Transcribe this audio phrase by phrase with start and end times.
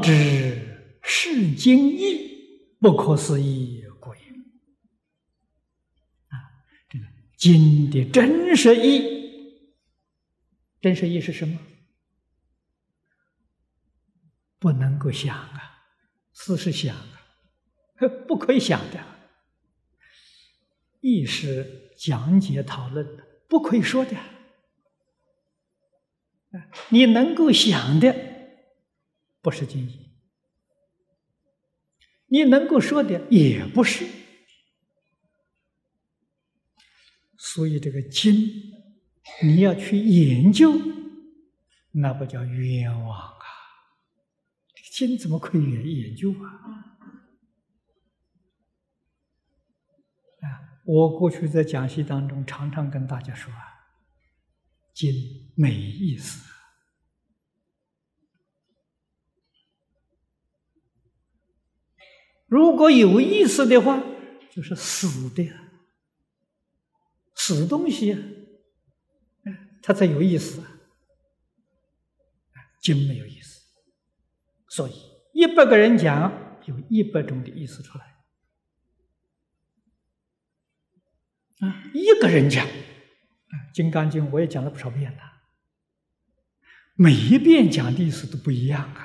[0.00, 4.20] 知是经义，不可思议故也。
[6.28, 6.34] 啊，
[6.88, 7.04] 这个
[7.36, 9.02] 经的真实义，
[10.80, 11.58] 真实义是什么？
[14.58, 15.84] 不能够想啊，
[16.32, 17.22] 思是想啊，
[18.26, 19.04] 不可以想的。
[21.00, 24.16] 意是讲解讨论的，不可以说的。
[26.88, 28.27] 你能够想的，
[29.40, 30.10] 不是经义；
[32.26, 34.06] 你能够说的，也不是。
[37.36, 38.34] 所以这个经，
[39.42, 40.72] 你要去研究，
[41.92, 43.44] 那不叫冤枉啊！
[44.92, 46.44] 经怎么可以研研究啊？
[50.40, 50.46] 啊，
[50.84, 53.76] 我过去在讲习当中，常常跟大家说啊。
[54.92, 55.14] 经
[55.54, 56.52] 没意思，
[62.48, 64.02] 如果有意思的话，
[64.50, 65.48] 就是死的，
[67.34, 70.74] 死东西啊，它才有意思啊。
[72.80, 73.60] 经没有意思，
[74.68, 74.92] 所以
[75.34, 78.16] 一百个人讲，有一百种的意思出来。
[81.60, 82.66] 啊，一个人讲。
[83.74, 85.22] 《金刚经》我也讲了不少遍了，
[86.94, 89.00] 每一遍讲的意思都不一样啊！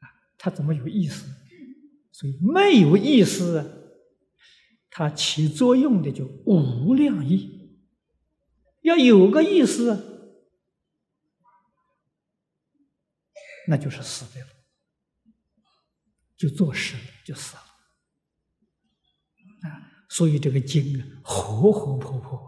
[0.00, 1.26] 啊，它怎么有意思？
[2.18, 4.02] 所以没有意思，
[4.90, 7.78] 它起作用的就无量意。
[8.82, 10.34] 要有个意思，
[13.68, 14.48] 那就是死的了，
[16.36, 17.62] 就做事就死了
[19.70, 19.92] 啊！
[20.08, 22.40] 所以这个经啊，活活泼泼。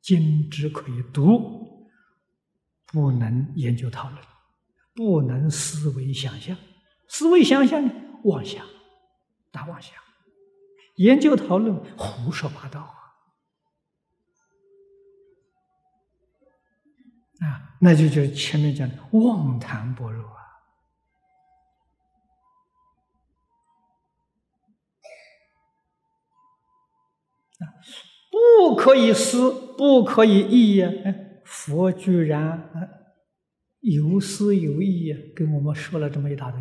[0.00, 1.86] 经只可以读，
[2.86, 4.24] 不能研究讨论，
[4.94, 6.56] 不能思维想象。
[7.08, 7.92] 思维想象呢，
[8.24, 8.66] 妄想，
[9.50, 9.94] 大妄想；
[10.96, 12.96] 研究讨论，胡说八道啊！
[17.46, 20.42] 啊，那就就前面讲的妄谈般若啊！
[27.60, 27.64] 啊。
[28.30, 30.90] 不可以思，不可以议呀！
[31.44, 32.70] 佛居然
[33.80, 36.60] 有思有意呀，跟我们说了这么一大堆。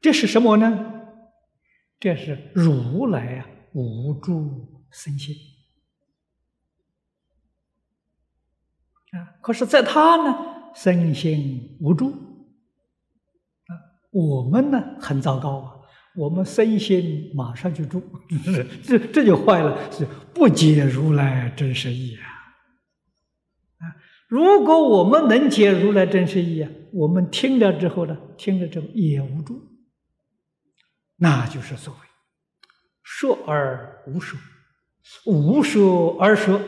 [0.00, 0.94] 这是什么呢？
[2.00, 5.34] 这是如来啊，无助身心
[9.10, 9.40] 啊！
[9.42, 13.72] 可是，在他呢，身心无助啊！
[14.12, 15.74] 我们呢，很糟糕啊！
[16.14, 18.00] 我们身心马上就住，
[18.86, 22.26] 这这就坏了，是不解如来真实义啊！
[23.78, 23.84] 啊，
[24.28, 29.60] 如果我们能解如来真实义啊，我们听了之后呢，听了之后也无助，
[31.18, 32.00] 那就是所谓
[33.02, 34.40] 说而无说，
[35.26, 36.58] 无说而说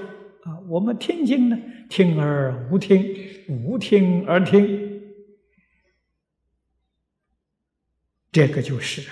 [0.44, 0.59] 啊。
[0.69, 1.56] 我们听经呢，
[1.88, 3.03] 听而无听，
[3.49, 5.03] 无听而听，
[8.31, 9.09] 这个就是。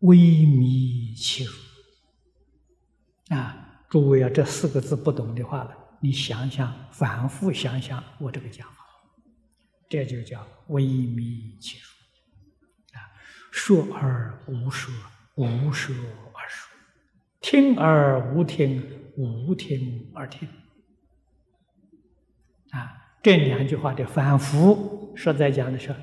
[0.00, 1.52] 微迷其如
[3.34, 3.86] 啊！
[3.88, 5.70] 诸位啊，这四个字不懂的话呢，
[6.02, 8.84] 你想想，反复想想我这个讲法，
[9.88, 11.93] 这就叫微迷其如！
[13.56, 14.92] 说而无说，
[15.36, 15.94] 无说
[16.34, 16.68] 而说；
[17.40, 18.82] 听而无听，
[19.16, 20.48] 无听而听
[22.70, 23.16] 啊！
[23.22, 25.94] 这两句话的反复说在讲的是，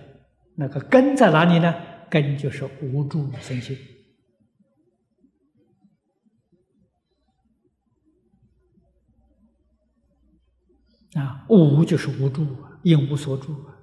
[0.56, 1.76] 那个根在哪里呢？
[2.10, 3.78] 根就是无助身心。
[11.16, 12.48] 啊，无就是无助，
[12.84, 13.78] 应无所住啊。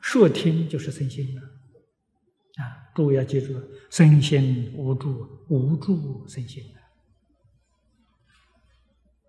[0.00, 1.51] 说听就是身心了，啊，
[2.94, 3.54] 诸要记住，
[3.90, 6.62] 身心无助，无助身心，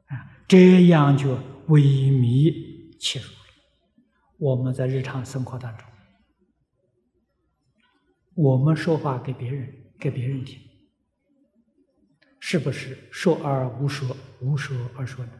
[0.07, 1.35] 啊，这样就
[1.67, 3.31] 萎靡切入了。
[4.37, 5.87] 我们在日常生活当中，
[8.35, 10.59] 我们说话给别人，给别人听，
[12.39, 15.31] 是不是说而无说，无说而说呢？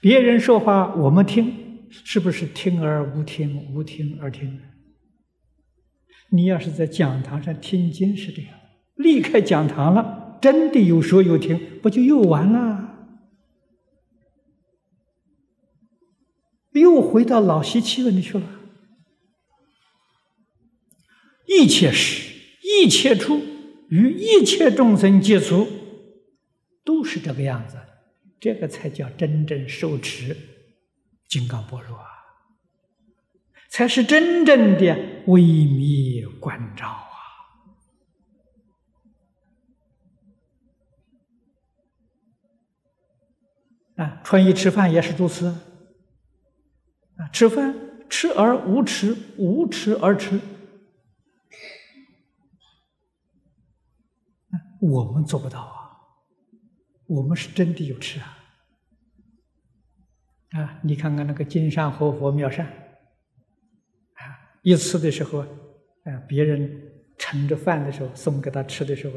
[0.00, 4.60] 别人说话，我们听，是不是听而无听，无听而听？
[6.30, 8.52] 你要是在讲堂上听经是这样，
[8.96, 12.84] 离开讲堂了，真的有说有听，不就又完了？
[16.72, 18.46] 又回到老习气问题去了。
[21.46, 22.32] 一切时，
[22.62, 23.40] 一切处，
[23.88, 25.66] 与一切众生接触，
[26.84, 27.76] 都是这个样子。
[28.38, 30.36] 这个才叫真正受持
[31.26, 32.06] 金刚般若啊，
[33.68, 36.88] 才是真正的微灭观照
[43.96, 44.04] 啊！
[44.04, 45.46] 啊，穿衣吃饭也是如此
[47.16, 47.74] 啊，吃饭
[48.08, 50.40] 吃而无吃，无吃而吃。
[54.80, 55.90] 我们做不到啊，
[57.06, 58.38] 我们是真的有吃啊。
[60.50, 62.87] 啊，你看看那个金山活佛妙善，
[64.62, 65.46] 一次的时候，啊，
[66.26, 66.70] 别人
[67.16, 69.14] 盛着饭的时候送给他吃的时候，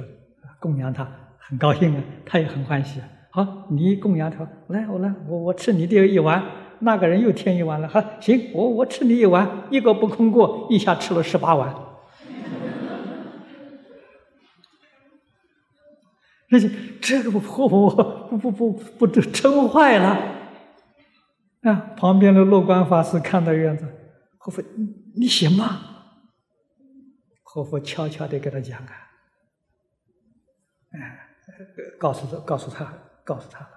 [0.59, 3.07] 供养他，很高兴啊，他也很欢喜啊。
[3.31, 6.43] 好，你供养他，来，我来，我我吃你的一碗，
[6.79, 7.87] 那个人又添一碗了。
[7.87, 11.73] 好，行，我我吃你一碗，一个不空过，一下吃了十八碗。
[16.49, 16.59] 这
[16.99, 17.89] 这个活佛
[18.29, 20.19] 不不不不不撑坏了。
[21.61, 21.93] 啊！
[21.95, 23.87] 旁边的乐观法师看到样子，
[24.37, 24.61] 活佛，
[25.15, 25.87] 你行吗？
[27.43, 29.11] 活佛悄悄地给他讲啊，
[30.91, 31.27] 哎，
[31.99, 32.85] 告诉他，告诉他，
[33.25, 33.69] 告诉他，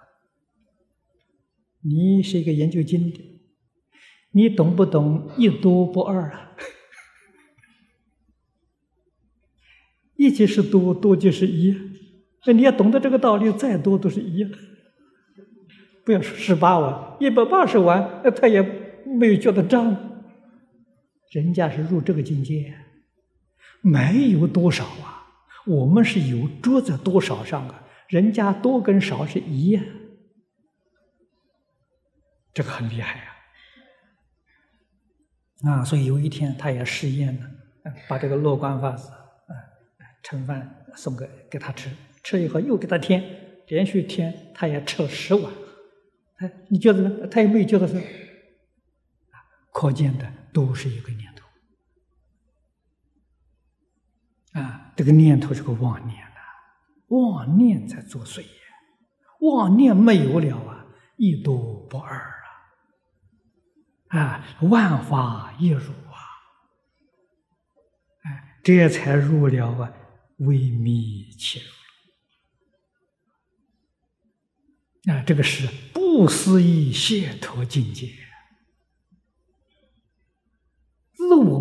[1.81, 3.43] 你是一个研究经的，
[4.31, 6.57] 你懂不懂一多不二啊？
[10.15, 11.77] 一就是多，多就是一，
[12.47, 14.47] 那你要懂得这个道理，再多都是一。
[16.05, 18.63] 不要说十八万，一百八十万，那他也
[19.05, 20.13] 没有觉得脏。
[21.35, 22.73] 人家是入这个境界，
[23.81, 25.27] 没有多少啊，
[25.67, 29.85] 我们是有着在多少上啊，人家多跟少是一样，
[32.53, 33.35] 这个很厉害啊！
[35.69, 37.51] 啊，所以有一天他也试验了，
[38.09, 39.59] 把这个乐观法师啊
[40.23, 41.91] 盛饭送给给他吃，
[42.23, 43.25] 吃以后又给他添，
[43.67, 45.53] 连续添，他也吃了十碗。
[46.37, 47.27] 哎，你觉得呢？
[47.27, 48.01] 他也没有觉得是，
[49.73, 51.47] 可见的都是一个念头
[54.61, 54.93] 啊。
[54.97, 56.31] 这个念头是个妄念啊，
[57.09, 58.49] 妄念在作祟呀。
[59.41, 60.87] 妄念没有了啊，
[61.19, 62.19] 一多不二
[64.09, 66.17] 啊，啊，万法一如啊，
[68.23, 69.93] 哎，这才入了啊，
[70.39, 71.61] 微密切
[75.05, 75.13] 入。
[75.13, 78.24] 啊，这个是不思议解脱境界。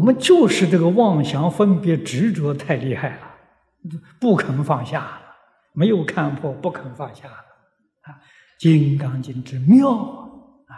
[0.04, 3.38] 我们就是这个妄想分别执着太厉害了，
[4.20, 5.18] 不肯放下，
[5.72, 7.30] 没有看破，不肯放下。
[7.30, 8.12] 啊，
[8.60, 9.94] 《金刚经》之妙
[10.68, 10.76] 啊！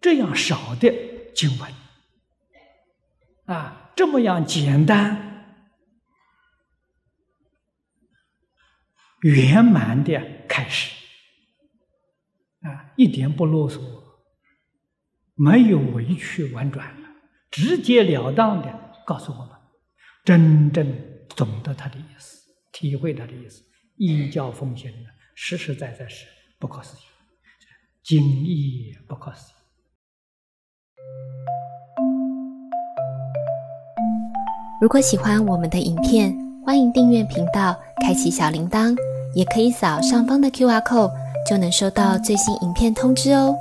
[0.00, 0.94] 这样少的
[1.34, 1.72] 经文，
[3.46, 5.44] 啊，这么样简单、
[9.22, 10.96] 圆满的开始。
[12.60, 13.80] 啊，一点不啰嗦，
[15.34, 17.01] 没有委曲婉转，
[17.52, 18.68] 直截了当的
[19.04, 19.50] 告诉我们，
[20.24, 20.90] 真正
[21.36, 22.40] 懂得他的意思，
[22.72, 23.62] 体会他的意思，
[23.98, 26.24] 依教奉行的，实实在在是
[26.58, 27.00] 不可思议，
[28.02, 29.54] 精义不可思议。
[34.80, 38.96] 如果喜欢我们的影片，欢迎订阅频道，开启小铃铛，
[39.34, 41.12] 也可以扫上方的 Q R code。
[41.44, 43.52] 就能收到最新影片通知哦。